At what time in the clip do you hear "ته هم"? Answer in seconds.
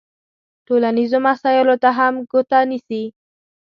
1.83-2.13